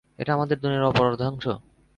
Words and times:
এটা 0.19 0.31
আমাদের 0.33 0.57
দুনিয়ার 0.59 0.89
অপর 0.89 1.05
অর্ধাংশ। 1.05 1.45